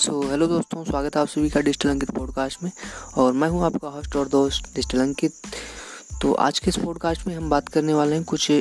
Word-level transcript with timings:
सो 0.00 0.24
so, 0.24 0.30
hello 0.30 0.46
दोस्तों 0.46 0.84
स्वागत 0.84 1.16
है 1.16 1.22
आप 1.22 1.28
सभी 1.28 1.50
का 1.50 1.60
डिजिटल 1.60 1.90
अंकित 1.90 2.10
पॉडकास्ट 2.10 2.62
में 2.62 2.72
और 3.16 3.32
मैं 3.32 3.48
हूँ 3.48 3.64
आपका 3.64 3.88
होस्ट 3.88 4.16
और 4.16 4.28
दोस्त 4.28 4.74
डिजिटल 4.74 5.00
अंकित 5.00 5.32
तो 6.22 6.32
आज 6.32 6.58
के 6.58 6.68
इस 6.68 6.76
पॉडकास्ट 6.76 7.26
में 7.26 7.36
हम 7.36 7.50
बात 7.50 7.68
करने 7.68 7.94
वाले 7.94 8.14
हैं 8.14 8.24
कुछ 8.24 8.52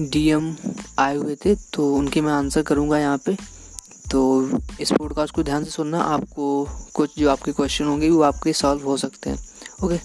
डीएम 0.00 0.56
आए 0.98 1.16
हुए 1.16 1.34
थे 1.34 1.54
तो 1.54 1.94
उनके 1.94 2.20
मैं 2.20 2.32
आंसर 2.32 2.62
करूँगा 2.62 2.98
यहाँ 2.98 3.18
पे। 3.18 3.34
तो 4.10 4.50
इस 4.80 4.92
पॉडकास्ट 4.92 5.34
को 5.34 5.42
ध्यान 5.42 5.64
से 5.64 5.70
सुनना 5.70 6.00
आपको 6.00 6.68
कुछ 6.94 7.10
जो 7.18 7.30
आपके 7.30 7.52
क्वेश्चन 7.52 7.84
होंगे 7.84 8.10
वो 8.10 8.22
आपके 8.22 8.52
सॉल्व 8.52 8.82
हो 8.82 8.96
सकते 8.96 9.30
हैं 9.30 9.48
ओके 9.84 10.00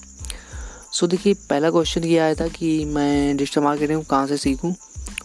सो 0.92 1.08
देखिए 1.08 1.34
पहला 1.34 1.72
क्वेश्चन 1.72 2.04
ये 2.04 2.18
आया 2.18 2.36
था 2.36 2.48
कि 2.48 2.86
मैं 2.86 3.38
डिजिटल 3.38 3.62
मार्केटिंग 3.62 4.06
कहाँ 4.06 4.28
से 4.28 4.38
सीखूँ 4.38 4.76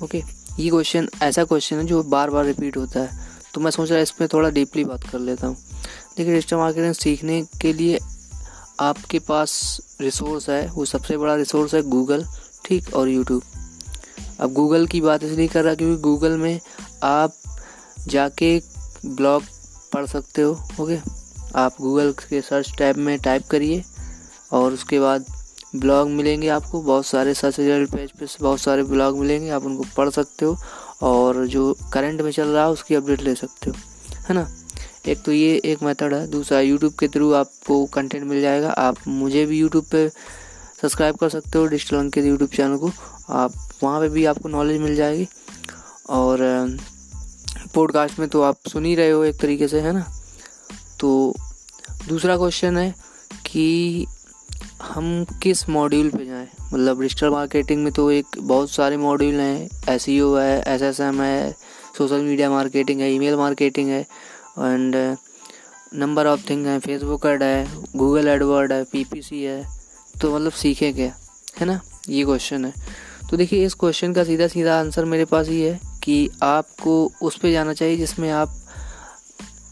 ओके 0.03 0.23
ये 0.59 0.71
क्वेश्चन 0.71 1.09
ऐसा 1.23 1.45
क्वेश्चन 1.45 1.77
है 1.77 1.85
जो 1.85 2.03
बार 2.03 2.31
बार 2.31 2.45
रिपीट 2.45 2.77
होता 2.77 3.01
है। 3.01 3.32
तो 3.55 3.61
मैं 3.61 3.71
सोच 3.71 3.91
रहा 3.91 4.01
इस 4.01 4.11
पर 4.11 4.27
थोड़ा 4.27 4.51
डीपली 4.51 4.85
बात 4.85 5.09
कर 5.11 5.19
लेता 5.19 5.47
हूँ। 5.47 5.57
देखिए 6.17 6.33
डिजिटल 6.35 6.57
मार्केटिंग 6.57 6.95
सीखने 6.95 7.41
के 7.61 7.73
लिए 7.73 7.99
आपके 8.81 9.19
पास 9.19 9.53
रिसोर्स 10.01 10.49
है, 10.51 10.67
वो 10.67 10.85
सबसे 10.85 11.17
बड़ा 11.17 11.35
रिसोर्स 11.37 11.75
है 11.75 11.83
गूगल 11.83 12.25
ठीक, 12.65 12.95
और 12.95 13.09
यूट्यूब 13.09 13.43
अब 14.41 14.53
गूगल 14.53 14.87
की 14.87 15.01
बात 15.01 15.25
इसलिए 15.25 15.49
कर 15.49 15.65
रहा 15.65 15.75
क्योंकि 15.75 16.03
गूगल 16.03 16.37
में 16.39 16.61
आप 17.03 17.35
जाके 18.09 18.59
ब्लॉग 19.07 19.43
पढ़ 19.93 20.07
सकते 20.07 20.43
हो 20.43 20.53
ओके 20.81 20.99
आप 21.55 21.77
गूगल 21.81 22.13
के 22.21 22.41
सर्च 22.41 22.73
टैब 22.79 22.97
में 22.97 23.19
टाइप 23.19 23.47
करिए 23.51 23.83
और 24.53 24.73
उसके 24.73 25.01
बाद 25.01 25.25
ब्लॉग 25.77 26.09
मिलेंगे 26.09 26.49
आपको, 26.49 26.81
बहुत 26.83 27.07
सारे 27.07 27.35
सर्च 27.35 27.59
रिज़ल्ट 27.59 27.91
पेज 27.91 28.11
पे 28.11 28.27
बहुत 28.41 28.61
सारे 28.61 28.83
ब्लॉग 28.85 29.19
मिलेंगे, 29.19 29.51
आप 29.51 29.65
उनको 29.65 29.85
पढ़ 29.97 30.11
सकते 30.11 30.45
हो 30.45 30.57
और 31.03 31.47
जो 31.47 31.77
करंट 31.93 32.21
में 32.21 32.31
चल 32.31 32.49
रहा 32.49 32.65
है, 32.65 32.71
उसकी 32.71 32.95
अपडेट 32.95 33.23
ले 33.23 33.35
सकते 33.35 33.71
हो, 33.71 33.77
है 34.29 34.35
ना? 34.35 34.49
एक 35.09 35.23
तो 35.23 35.33
ये 35.33 35.63
एक 35.65 35.83
मेथड 35.83 36.15
है। 36.15 36.27
दूसरा 36.27 36.61
यूट्यूब 36.61 36.93
के 36.93 37.09
थ्रू 37.09 37.33
आपको 37.33 37.85
कंटेंट 37.87 38.25
मिल 38.25 38.41
जाएगा। 38.41 38.71
आप 38.71 38.97
मुझे 39.09 39.47
भी 39.47 39.59
यूट्यूब 39.59 39.85
पे 39.85 40.09
सब्सक्राइब 40.83 41.17
कर 41.17 41.29
सकते 41.29 41.59
हो 41.59 41.67
डिजिटल 41.67 41.97
अंकित 41.97 42.25
यूट्यूब 42.25 42.51
चैनल 42.51 42.77
को। 42.77 42.91
आप, 43.29 43.53
वहाँ 43.83 44.01
पे 44.01 44.09
भी 44.09 44.25
आपको 44.25 44.49
नॉलेज 44.49 44.81
मिल 44.81 44.95
जाएगी। 44.95 45.29
और 46.11 46.39
पॉडकास्ट 47.75 48.19
में 48.19 48.29
तो 48.29 48.43
आप 48.43 48.57
सुन 48.73 48.85
ही 48.85 48.95
रहे 48.95 49.11
हो 49.11 49.25
एक 49.25 49.41
तरीके 49.41 49.69
से, 49.69 49.81
है 49.81 49.93
ना? 49.93 50.07
तो 51.01 51.35
दूसरा 52.09 52.37
क्वेश्चन 52.37 52.77
है 52.77 52.95
कि 53.47 54.07
हम 54.93 55.25
किस 55.43 55.69
मॉड्यूल 55.69 56.09
पे 56.11 56.27
जाएँ? 56.27 56.49
मतलब 56.75 57.01
डिजिटल 57.01 57.29
मार्केटिंग 57.29 57.85
में 57.85 57.93
तो 57.93 58.11
एक 58.11 58.27
बहुत 58.39 58.71
सारे 58.71 58.97
मॉड्यूल 58.97 59.35
हैं। 59.35 59.69
एस 59.89 60.09
है 60.09 60.63
एस 60.63 60.83
एस 60.83 61.01
एम 61.01 61.23
है 61.23 61.57
सोशल 61.99 62.21
मीडिया 62.21 62.51
मार्केटिंग 62.51 63.01
है 63.01 63.13
ईमेल 63.13 63.37
मार्केटिंग 63.37 63.89
है 63.89 64.01
एंड 64.59 65.17
नंबर 65.95 66.27
ऑफ़ 66.27 66.51
थिंग 66.51 66.67
है। 66.67 66.79
फेसबुक 66.79 67.27
एड 67.27 67.43
है 67.43 67.69
गूगल 67.97 68.29
एडवर्ड 68.29 68.73
है 68.73 68.85
पीपीसी 68.85 69.43
है। 69.43 69.67
तो 70.23 70.35
मतलब 70.35 70.53
सीखें 70.53 70.95
क्या? 70.95 71.15
है 71.61 71.67
ना? 71.67 71.81
ये 72.09 72.25
क्वेश्चन 72.25 72.65
है। 72.65 72.75
तो 73.31 73.37
देखिए, 73.37 73.67
इस 73.67 73.75
क्वेश्चन 73.75 74.13
का 74.13 74.25
सीधा 74.25 74.47
सीधा 74.47 74.81
आंसर 74.81 75.05
मेरे 75.05 75.25
पास 75.25 75.49
ये 75.49 75.71
है 75.71 75.81
कि 76.03 76.31
आपको 76.43 77.13
उस 77.23 77.39
पर 77.39 77.53
जाना 77.53 77.73
चाहिए 77.73 77.97
जिसमें 77.97 78.31
आप 78.31 78.57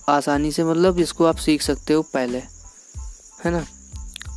आसानी 0.08 0.52
से 0.52 0.64
मतलब 0.64 0.96
जिसको 0.96 1.24
आप 1.24 1.36
सीख 1.36 1.62
सकते 1.62 1.94
हो 1.94 2.02
पहले। 2.02 2.38
है 3.44 3.50
ना? 3.50 3.66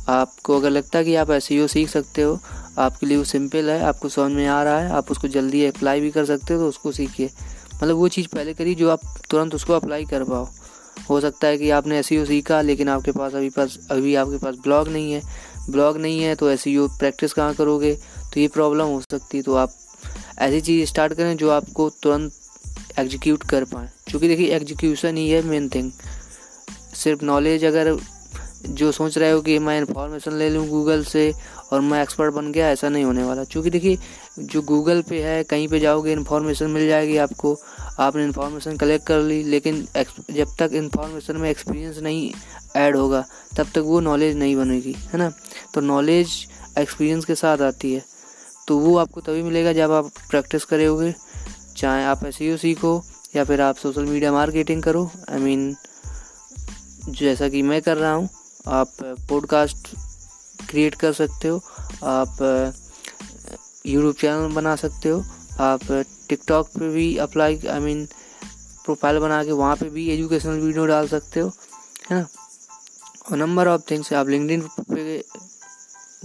आपको 0.08 0.56
अगर 0.56 0.70
लगता 0.70 0.98
है 0.98 1.04
कि 1.04 1.14
आप 1.14 1.30
ऐसे 1.30 1.68
सीख 1.68 1.88
सकते 1.88 2.22
हो। 2.22 2.38
आपके 2.78 3.06
लिए 3.06 3.16
वो 3.16 3.24
सिंपल 3.24 3.70
है, 3.70 3.80
आपको 3.80 4.08
समझ 4.08 4.32
में 4.32 4.46
आ 4.46 4.62
रहा 4.62 4.78
है, 4.80 4.90
आप 4.90 5.10
उसको 5.10 5.28
जल्दी 5.28 5.64
अप्लाई 5.66 6.00
भी 6.00 6.10
कर 6.10 6.24
सकते 6.24 6.54
हो 6.54 6.60
तो 6.60 6.68
उसको 6.68 6.92
सीखिए। 6.92 7.30
मतलब 7.74 7.96
वो 7.96 8.08
चीज़ 8.08 8.28
पहले 8.28 8.54
करिए 8.54 8.74
जो 8.74 8.90
आप 8.90 9.00
तुरंत 9.30 9.54
उसको 9.54 9.72
अप्लाई 9.72 10.04
कर 10.04 10.24
पाओ। 10.24 10.48
हो 11.10 11.20
सकता 11.20 11.46
है 11.46 11.58
कि 11.58 11.70
आपने 11.70 11.98
ऐसे 11.98 12.26
सीखा, 12.26 12.60
लेकिन 12.60 12.88
आपके 12.88 13.12
पास 13.12 13.34
अभी 13.34 13.50
पास, 13.50 13.78
अभी 13.90 14.14
आपके 14.14 14.38
पास 14.38 14.54
ब्लॉग 14.54 14.88
नहीं 14.88 15.12
है। 15.12 15.22
ब्लॉग 15.70 15.96
नहीं 15.96 16.20
है 16.20 16.34
तो 16.34 16.50
ऐसे 16.50 16.76
प्रैक्टिस 16.78 17.32
कहाँ 17.32 17.54
करोगे? 17.54 17.94
तो 18.34 18.40
ये 18.40 18.48
प्रॉब्लम 18.48 18.84
हो 18.84 19.00
सकती 19.00 19.36
है। 19.36 19.42
तो 19.42 19.54
आप 19.54 19.74
ऐसी 20.38 20.60
चीज़ 20.60 20.88
स्टार्ट 20.88 21.12
करें 21.12 21.36
जो 21.36 21.50
आपको 21.50 21.90
तुरंत 21.90 22.32
एग्जीक्यूट 22.98 23.42
कर 23.42 23.64
पाए। 23.64 23.90
क्योंकि 24.06 24.28
देखिए 24.28 24.54
एग्जीक्यूशन 24.56 25.16
ही 25.16 25.28
है 25.30 25.42
मेन 25.42 25.68
थिंग 25.68 25.92
सिर्फ़ 26.94 27.24
नॉलेज 27.24 27.64
अगर 27.64 27.96
जो 28.66 28.90
सोच 28.92 29.16
रहे 29.18 29.30
हो 29.30 29.40
कि 29.42 29.58
मैं 29.58 29.78
इन्फॉर्मेशन 29.78 30.32
ले 30.38 30.48
लूँ 30.50 30.66
गूगल 30.68 31.02
से 31.04 31.32
और 31.72 31.80
मैं 31.80 32.02
एक्सपर्ट 32.02 32.34
बन 32.34 32.50
गया 32.52 32.68
ऐसा 32.70 32.88
नहीं 32.88 33.04
होने 33.04 33.24
वाला। 33.24 33.44
क्योंकि 33.44 33.70
देखिए 33.70 33.98
जो 34.40 34.62
गूगल 34.62 35.02
पे 35.08 35.22
है 35.22 35.42
कहीं 35.44 35.68
पे 35.68 35.80
जाओगे 35.80 36.12
इन्फॉर्मेशन 36.12 36.70
मिल 36.70 36.86
जाएगी 36.88 37.16
आपको। 37.16 37.56
आपने 38.00 38.24
इन्फॉर्मेशन 38.24 38.76
कलेक्ट 38.76 39.06
कर 39.06 39.20
ली 39.20 39.42
लेकिन 39.44 39.86
जब 40.30 40.54
तक 40.58 40.70
इन्फॉर्मेशन 40.74 41.36
में 41.36 41.48
एक्सपीरियंस 41.50 41.98
नहीं 41.98 42.32
ऐड 42.76 42.96
होगा 42.96 43.24
तब 43.56 43.66
तक 43.74 43.82
वो 43.86 44.00
नॉलेज 44.00 44.36
नहीं 44.36 44.56
बनेगी 44.56 44.92
है 45.12 45.18
ना? 45.18 45.30
तो 45.74 45.80
नॉलेज 45.80 46.28
एक्सपीरियंस 46.78 47.24
के 47.24 47.34
साथ 47.34 47.62
आती 47.62 47.92
है। 47.94 48.02
तो 48.68 48.78
वो 48.78 48.96
आपको 48.98 49.20
तभी 49.20 49.42
मिलेगा 49.42 49.72
जब 49.72 49.92
आप 49.92 50.10
प्रैक्टिस 50.30 50.64
करोगे 50.64 51.14
चाहे 51.76 52.04
आप 52.04 52.24
ऐसे 52.24 52.56
सीखो 52.58 53.02
या 53.36 53.44
फिर 53.44 53.60
आप 53.60 53.76
सोशल 53.76 54.04
मीडिया 54.04 54.32
मार्केटिंग 54.32 54.82
करो। 54.82 55.10
आई 55.30 55.38
I 55.38 55.42
मीन 55.42 55.72
mean, 55.72 57.18
जैसा 57.18 57.48
कि 57.48 57.62
मैं 57.62 57.80
कर 57.82 57.96
रहा 57.96 58.12
हूँ 58.12 58.28
आप 58.66 58.92
पॉडकास्ट 59.28 59.88
क्रिएट 60.68 60.94
कर 60.94 61.12
सकते 61.12 61.48
हो, 61.48 61.60
आप 62.04 62.36
यूट्यूब 63.86 64.14
चैनल 64.14 64.54
बना 64.54 64.74
सकते 64.76 65.08
हो, 65.08 65.22
आप 65.60 65.80
टिकटॉक 66.28 66.68
पे 66.68 66.88
भी 66.88 67.16
अप्लाई 67.16 67.60
आई 67.70 67.80
मीन 67.80 68.04
प्रोफ़ाइल 68.84 69.18
बना 69.18 69.42
के 69.44 69.52
वहाँ 69.52 69.76
पे 69.76 69.88
भी 69.90 70.08
एजुकेशनल 70.10 70.60
वीडियो 70.60 70.86
डाल 70.86 71.08
सकते 71.08 71.40
हो, 71.40 71.52
है 72.10 72.16
ना? 72.16 72.26
और 73.30 73.36
नंबर 73.36 73.68
ऑफ़ 73.68 73.82
थिंग्स 73.90 74.12
आप 74.12 74.28
लिंकडिन 74.28 74.68
पे 74.92 75.24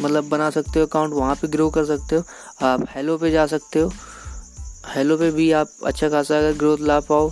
मतलब 0.02 0.30
बना 0.30 0.50
सकते 0.50 0.80
हो 0.80 0.86
अकाउंट 0.86 1.14
वहाँ 1.14 1.36
पे 1.36 1.48
ग्रो 1.48 1.70
कर 1.70 1.86
सकते 1.86 2.16
हो, 2.16 2.24
आप 2.62 2.86
हेलो 2.96 3.18
पे 3.18 3.32
जा 3.32 3.46
सकते 3.48 3.80
हो 3.80 3.92
हेलो 4.96 5.18
पे 5.18 5.32
भी 5.32 5.52
आप 5.52 5.72
अच्छा 5.86 6.10
खासा 6.10 6.38
अगर 6.38 6.54
ग्रोथ 6.54 6.78
ला 6.82 7.00
पाओ, 7.00 7.32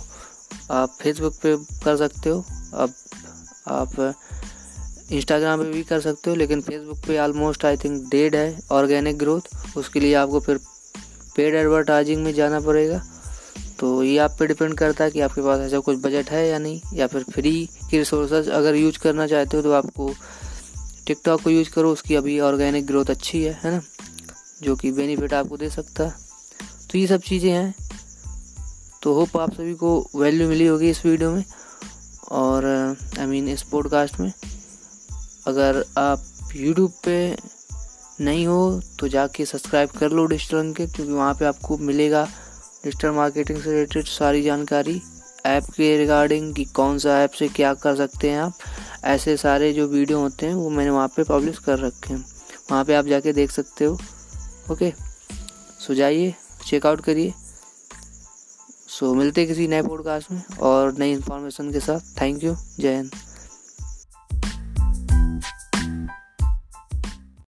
आप 0.70 0.96
फेसबुक 1.00 1.34
पे 1.42 1.56
कर 1.84 1.96
सकते 1.96 2.30
हो, 2.30 2.44
अब, 2.74 2.94
आप 3.68 4.14
इंस्टाग्राम 5.10 5.62
पे 5.62 5.70
भी 5.70 5.82
कर 5.82 6.00
सकते 6.00 6.30
हो, 6.30 6.36
लेकिन 6.36 6.60
फेसबुक 6.60 6.98
पे 7.06 7.18
ऑलमोस्ट 7.18 7.64
आई 7.64 7.76
थिंक 7.76 8.08
डेड 8.10 8.34
है 8.36 8.60
ऑर्गेनिक 8.70 9.18
ग्रोथ 9.18 9.76
उसके 9.76 10.00
लिए 10.00 10.14
आपको 10.14 10.40
फिर 10.40 10.58
पेड 11.36 11.54
एडवर्टाइजिंग 11.54 12.24
में 12.24 12.32
जाना 12.34 12.60
पड़ेगा। 12.60 13.02
तो 13.78 14.02
ये 14.02 14.18
आप 14.18 14.36
पे 14.38 14.46
डिपेंड 14.46 14.74
करता 14.74 15.04
है 15.04 15.10
कि 15.10 15.20
आपके 15.20 15.40
पास 15.40 15.60
ऐसा 15.60 15.78
कुछ 15.78 15.98
बजट 15.98 16.30
है 16.30 16.48
या 16.48 16.58
नहीं, 16.58 16.80
या 16.94 17.06
फिर 17.06 17.22
फ्री 17.22 17.68
की 17.90 17.98
रिसोर्सेज 17.98 18.48
अगर 18.48 18.74
यूज़ 18.74 18.98
करना 18.98 19.26
चाहते 19.26 19.56
हो 19.56 19.62
तो 19.62 19.72
आपको 19.72 20.14
टिकटॉक 21.06 21.42
को 21.42 21.50
यूज़ 21.50 21.70
करो, 21.70 21.92
उसकी 21.92 22.14
अभी 22.14 22.40
ऑर्गेनिक 22.40 22.86
ग्रोथ 22.86 23.04
अच्छी 23.04 23.42
है 23.42 23.60
है 23.64 23.70
ना? 23.70 23.82
जो 24.62 24.76
कि 24.76 24.92
बेनिफिट 24.92 25.34
आपको 25.34 25.56
दे 25.56 25.70
सकता 25.70 26.04
है। 26.04 26.14
तो 26.92 26.98
ये 26.98 27.06
सब 27.06 27.20
चीज़ें 27.20 27.50
हैं। 27.50 27.74
तो 29.02 29.14
होप 29.14 29.36
आप 29.36 29.54
सभी 29.54 29.74
को 29.74 30.10
वैल्यू 30.16 30.48
मिली 30.48 30.66
होगी 30.66 30.90
इस 30.90 31.04
वीडियो 31.06 31.30
में, 31.30 31.44
और 32.30 32.96
आई 33.18 33.26
मीन 33.26 33.48
इस 33.48 33.62
पॉडकास्ट 33.62 34.20
में। 34.20 34.32
अगर 35.48 35.84
आप 35.98 36.24
यूट्यूब 36.56 36.92
पे 37.04 37.36
नहीं 38.20 38.46
हो 38.46 38.80
तो 38.98 39.08
जाके 39.08 39.44
सब्सक्राइब 39.44 39.90
कर 39.90 40.10
लो 40.10 40.24
डिजिटल 40.26 40.58
अंकित 40.58 40.94
क्योंकि 40.94 41.12
वहाँ 41.12 41.34
पे 41.34 41.44
आपको 41.44 41.76
मिलेगा 41.78 42.24
डिजिटल 42.84 43.10
मार्केटिंग 43.10 43.62
से 43.62 43.70
रिलेटेड 43.70 44.06
सारी 44.06 44.42
जानकारी 44.42 45.00
ऐप 45.46 45.64
के 45.76 45.96
रिगार्डिंग 45.98 46.54
कि 46.54 46.64
कौन 46.64 46.98
सा 46.98 47.22
ऐप 47.22 47.30
से 47.30 47.48
क्या 47.48 47.72
कर 47.74 47.96
सकते 47.96 48.30
हैं 48.30 48.38
आप। 48.38 48.54
ऐसे 49.04 49.36
सारे 49.36 49.72
जो 49.72 49.86
वीडियो 49.88 50.18
होते 50.18 50.46
हैं, 50.46 50.54
वो 50.54 50.70
मैंने 50.70 50.90
वहाँ 50.90 51.08
पे 51.08 51.24
पब्लिश 51.24 51.58
कर 51.58 51.78
रखे 51.78 52.12
हैं। 52.14 52.24
वहाँ 52.70 52.84
पे 52.84 52.94
आप 52.94 53.04
जाके 53.04 53.32
देख 53.32 53.50
सकते 53.50 53.84
हो। 53.84 53.98
ओके 54.72 54.92
सो 55.86 55.94
जाइए 55.94 56.34
चेकआउट 56.66 57.00
करिए। 57.00 57.32
सो 58.88 59.14
मिलते 59.14 59.46
किसी 59.46 59.68
नए 59.68 59.82
पॉडकास्ट 59.82 60.30
में 60.32 60.42
और 60.60 60.94
नई 60.98 61.12
इन्फॉर्मेशन 61.12 61.72
के 61.72 61.80
साथ। 61.80 62.00
थैंक 62.20 62.44
यू 62.44 62.56
जय 62.78 62.96
हिंद। 62.96 63.10